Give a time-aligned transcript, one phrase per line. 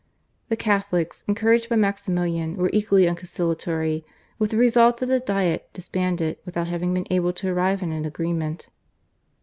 [0.49, 4.03] The Catholics, encouraged by Maximilian, were equally unconciliatory,
[4.39, 8.05] with the result that the Diet disbanded without having been able to arrive at an
[8.05, 8.69] agreement.